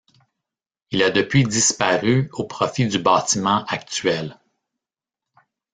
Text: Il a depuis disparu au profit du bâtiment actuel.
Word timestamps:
Il 0.89 1.03
a 1.03 1.11
depuis 1.11 1.43
disparu 1.43 2.31
au 2.33 2.45
profit 2.45 2.87
du 2.87 2.97
bâtiment 2.97 3.65
actuel. 3.67 4.39